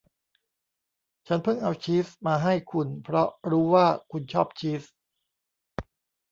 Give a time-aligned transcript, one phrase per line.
[1.27, 4.83] ฉันเพิ่งเอาชีสมาให้คุณเพราะรู้ว่าคุณชอบชีส